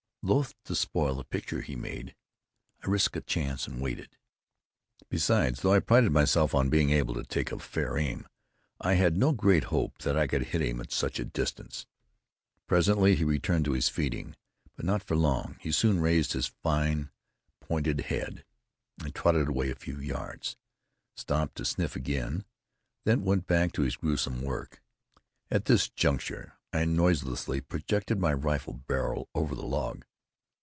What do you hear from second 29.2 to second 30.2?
over the log.